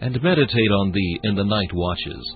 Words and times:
and 0.00 0.22
meditate 0.22 0.72
on 0.80 0.92
thee 0.92 1.20
in 1.24 1.34
the 1.34 1.44
night 1.44 1.72
watches. 1.72 2.34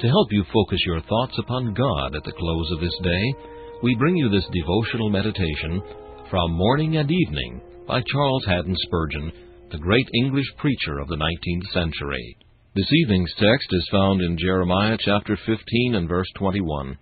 To 0.00 0.08
help 0.08 0.28
you 0.30 0.44
focus 0.52 0.78
your 0.86 1.00
thoughts 1.02 1.38
upon 1.38 1.74
God 1.74 2.14
at 2.14 2.24
the 2.24 2.32
close 2.32 2.70
of 2.72 2.80
this 2.80 2.98
day, 3.02 3.34
we 3.82 3.94
bring 3.96 4.16
you 4.16 4.28
this 4.28 4.46
devotional 4.52 5.10
meditation 5.10 5.82
from 6.30 6.52
Morning 6.52 6.96
and 6.96 7.10
Evening 7.10 7.60
by 7.86 8.02
Charles 8.12 8.44
Haddon 8.46 8.76
Spurgeon, 8.78 9.32
the 9.70 9.78
great 9.78 10.08
English 10.14 10.46
preacher 10.58 10.98
of 10.98 11.08
the 11.08 11.16
19th 11.16 11.72
century. 11.72 12.36
This 12.74 12.90
evening's 13.04 13.32
text 13.38 13.68
is 13.70 13.88
found 13.90 14.20
in 14.20 14.36
Jeremiah 14.38 14.98
chapter 14.98 15.36
15 15.46 15.94
and 15.94 16.08
verse 16.08 16.28
21. 16.36 16.98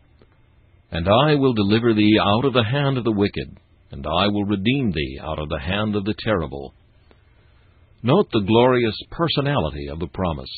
And 0.93 1.09
I 1.09 1.35
will 1.35 1.53
deliver 1.53 1.95
thee 1.95 2.19
out 2.21 2.45
of 2.45 2.53
the 2.53 2.65
hand 2.65 2.97
of 2.97 3.05
the 3.05 3.13
wicked, 3.13 3.59
and 3.91 4.07
I 4.07 4.29
will 4.29 4.45
redeem 4.45 4.93
thee 4.93 5.19
out 5.21 5.39
of 5.41 5.49
the 5.49 5.59
hand 5.59 5.97
of 5.97 6.05
the 6.05 6.15
terrible. 6.25 6.75
Note 8.07 8.29
the 8.31 8.45
glorious 8.47 8.95
personality 9.11 9.89
of 9.89 9.99
the 9.99 10.07
promise. 10.09 10.51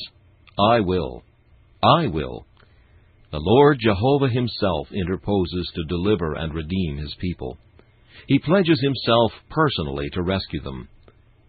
I 0.59 0.81
will. 0.81 1.23
I 1.81 2.09
will. 2.09 2.45
The 3.31 3.39
Lord 3.39 3.79
Jehovah 3.81 4.29
Himself 4.29 4.89
interposes 4.91 5.71
to 5.77 5.85
deliver 5.85 6.35
and 6.35 6.53
redeem 6.53 6.97
His 6.97 7.15
people. 7.21 7.57
He 8.27 8.41
pledges 8.41 8.81
Himself 8.83 9.31
personally 9.49 10.09
to 10.15 10.23
rescue 10.23 10.61
them. 10.61 10.89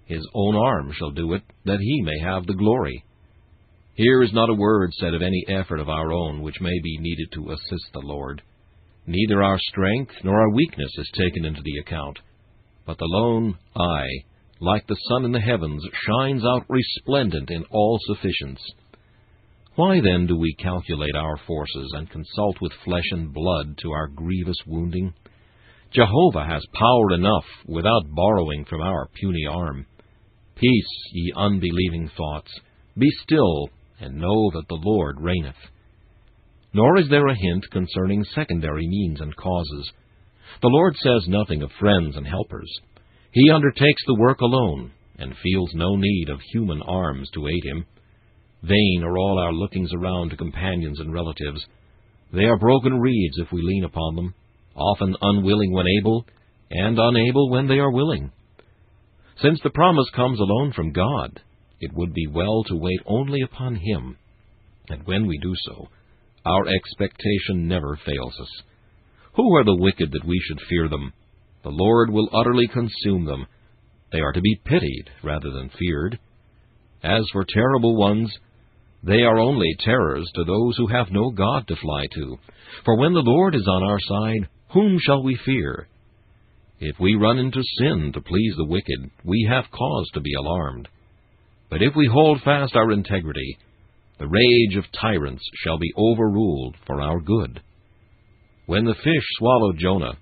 His 0.06 0.24
own 0.35 0.56
arm 0.56 0.91
shall 0.94 1.09
do 1.09 1.34
it, 1.34 1.41
that 1.66 1.80
He 1.80 2.03
may 2.03 2.19
have 2.19 2.46
the 2.46 2.53
glory. 2.53 3.03
Here 3.96 4.22
is 4.22 4.31
not 4.34 4.52
a 4.52 4.53
word 4.53 4.94
said 5.00 5.16
of 5.16 5.24
any 5.24 5.46
effort 5.47 5.79
of 5.79 5.90
our 5.90 6.14
own 6.14 6.44
which 6.44 6.62
may 6.62 6.79
be 6.84 7.00
needed 7.00 7.31
to 7.31 7.50
assist 7.50 7.91
the 7.94 8.03
Lord. 8.03 8.44
Neither 9.08 9.41
our 9.41 9.58
strength 9.69 10.14
nor 10.24 10.40
our 10.41 10.52
weakness 10.52 10.91
is 10.96 11.09
taken 11.16 11.44
into 11.44 11.62
the 11.64 11.79
account, 11.79 12.19
but 12.85 13.00
the 13.00 13.08
lone 13.08 13.58
I 13.75 14.06
like 14.59 14.85
the 14.88 14.97
sun 15.09 15.25
in 15.25 15.31
the 15.31 15.40
heavens, 15.40 15.84
shines 16.06 16.44
out 16.45 16.66
resplendent 16.69 17.51
in 17.51 17.63
all 17.72 18.00
sufficience. 18.07 18.59
Why 19.75 20.00
then 20.01 20.25
do 20.25 20.35
we 20.38 20.56
calculate 20.56 21.16
our 21.16 21.38
forces 21.45 21.94
and 21.95 22.09
consult 22.09 22.59
with 22.62 22.72
flesh 22.84 23.07
and 23.12 23.31
blood 23.31 23.78
to 23.84 23.91
our 23.91 24.07
grievous 24.07 24.57
wounding? 24.66 25.13
Jehovah 25.94 26.46
has 26.46 26.66
power 26.73 27.13
enough 27.13 27.46
without 27.67 28.09
borrowing 28.09 28.66
from 28.66 28.81
our 28.81 29.07
puny 29.19 29.46
arm. 29.50 29.85
Peace, 30.56 31.12
ye 31.13 31.31
unbelieving 31.35 32.09
thoughts, 32.17 32.51
be 32.97 33.09
still, 33.22 33.69
and 34.00 34.16
know 34.16 34.50
that 34.53 34.67
the 34.67 34.79
Lord 34.84 35.22
reigneth. 35.22 35.56
Nor 36.73 36.97
is 36.97 37.07
there 37.09 37.28
a 37.28 37.38
hint 37.38 37.66
concerning 37.72 38.23
secondary 38.23 38.88
means 38.88 39.22
and 39.22 39.35
causes. 39.35 39.91
The 40.62 40.67
Lord 40.69 40.96
says 40.97 41.28
nothing 41.28 41.62
of 41.62 41.72
friends 41.79 42.16
and 42.16 42.28
helpers. 42.28 42.72
He 43.38 43.52
undertakes 43.52 44.02
the 44.08 44.16
work 44.16 44.42
alone, 44.42 44.94
and 45.20 45.38
feels 45.44 45.70
no 45.75 45.96
need 45.96 46.28
of 46.30 46.40
human 46.52 46.81
arms 46.81 47.30
to 47.36 47.48
aid 47.48 47.64
him. 47.66 47.86
Vain 48.64 49.03
are 49.03 49.16
all 49.16 49.38
our 49.38 49.53
lookings 49.53 49.92
around 49.94 50.31
to 50.31 50.38
companions 50.38 51.00
and 51.00 51.14
relatives. 51.14 51.64
They 52.34 52.46
are 52.46 52.58
broken 52.58 53.00
reeds 53.00 53.38
if 53.38 53.52
we 53.52 53.62
lean 53.62 53.84
upon 53.84 54.16
them, 54.16 54.34
often 54.76 55.16
unwilling 55.22 55.72
when 55.72 55.86
able, 56.00 56.26
and 56.72 56.97
unable 56.97 57.52
when 57.52 57.68
they 57.68 57.78
are 57.78 57.92
willing. 57.92 58.31
Since 59.40 59.59
the 59.62 59.70
promise 59.70 60.09
comes 60.16 60.40
alone 60.40 60.74
from 60.74 60.92
God, 60.92 61.40
it 61.80 61.92
would 61.94 62.16
be 62.16 62.26
well 62.26 62.64
to 62.64 62.76
wait 62.76 63.02
only 63.06 63.42
upon 63.42 63.76
Him, 63.76 64.18
and 64.90 65.06
when 65.06 65.28
we 65.28 65.38
do 65.38 65.53
so, 65.68 65.90
our 66.44 66.66
expectation 66.68 67.68
never 67.68 68.00
fails 68.03 68.34
us. 68.42 68.64
Who 69.36 69.56
are 69.58 69.64
the 69.64 69.78
wicked 69.78 70.11
that 70.14 70.26
we 70.26 70.41
should 70.47 70.67
fear 70.67 70.90
them? 70.90 71.14
The 71.64 71.70
Lord 71.70 72.12
will 72.12 72.30
utterly 72.34 72.68
consume 72.68 73.26
them. 73.26 73.46
They 74.12 74.20
are 74.20 74.32
to 74.32 74.42
be 74.42 74.62
pitied 74.66 75.09
rather 75.24 75.52
than 75.52 75.70
feared. 75.78 76.20
As 77.04 77.24
for 77.32 77.46
terrible 77.48 77.96
ones, 77.96 78.32
they 79.04 79.22
are 79.22 79.38
only 79.38 79.76
terrors 79.80 80.30
to 80.36 80.44
those 80.44 80.78
who 80.78 80.88
have 80.88 81.12
no 81.12 81.30
God 81.32 81.68
to 81.68 81.76
fly 81.76 82.06
to. 82.16 82.38
For 82.84 82.98
when 82.98 83.14
the 83.14 83.24
Lord 83.24 83.56
is 83.56 83.68
on 83.68 83.84
our 83.84 84.00
side, 84.00 84.50
whom 84.74 84.98
shall 85.00 85.24
we 85.24 85.38
fear? 85.46 85.88
If 86.80 87.00
we 87.00 87.16
run 87.16 87.38
into 87.38 87.64
sin 87.80 88.12
to 88.14 88.22
please 88.22 88.54
the 88.58 88.66
wicked, 88.66 89.12
we 89.24 89.48
have 89.50 89.72
cause 89.72 90.09
to 90.14 90.22
be 90.22 90.34
alarmed. 90.34 90.88
But 91.70 91.82
if 91.82 91.96
we 91.96 92.09
hold 92.12 92.42
fast 92.44 92.76
our 92.76 92.92
integrity, 92.92 93.58
the 94.20 94.28
rage 94.28 94.78
of 94.78 94.92
tyrants 95.00 95.44
shall 95.64 95.78
be 95.78 95.94
overruled 95.98 96.76
for 96.86 97.02
our 97.02 97.20
good. 97.20 97.62
When 98.66 98.86
the 98.86 98.96
fish 98.96 99.24
swallowed 99.38 99.78
Jonah, 99.80 100.18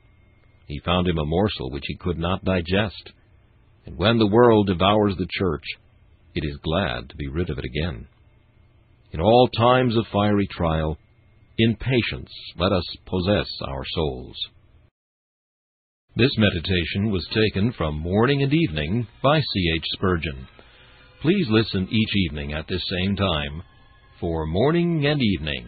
he 0.67 0.79
found 0.79 1.07
him 1.07 1.17
a 1.17 1.25
morsel 1.25 1.71
which 1.71 1.85
he 1.88 1.97
could 1.97 2.17
not 2.17 2.44
digest. 2.44 3.12
And 3.85 3.97
when 3.97 4.17
the 4.17 4.27
world 4.27 4.67
devours 4.67 5.15
the 5.17 5.27
church, 5.29 5.63
it 6.33 6.44
is 6.44 6.57
glad 6.63 7.09
to 7.09 7.15
be 7.15 7.27
rid 7.27 7.50
of 7.50 7.57
it 7.57 7.65
again. 7.65 8.07
In 9.12 9.21
all 9.21 9.47
times 9.57 9.95
of 9.95 10.06
fiery 10.12 10.47
trial, 10.51 10.97
In 11.57 11.75
patience 11.77 12.31
let 12.57 12.73
us 12.73 12.83
possess 13.06 13.47
our 13.65 13.83
souls. 13.94 14.35
This 16.17 16.31
meditation 16.38 17.12
was 17.12 17.25
taken 17.33 17.71
from 17.73 18.00
Morning 18.00 18.41
and 18.44 18.53
Evening 18.53 19.07
by 19.21 19.39
C. 19.39 19.73
H. 19.75 19.83
Spurgeon. 19.94 20.47
Please 21.21 21.47
listen 21.50 21.88
each 21.89 22.15
evening 22.27 22.53
at 22.53 22.67
this 22.67 22.83
same 23.00 23.15
time 23.15 23.63
for 24.19 24.45
Morning 24.45 25.06
and 25.06 25.21
Evening. 25.21 25.67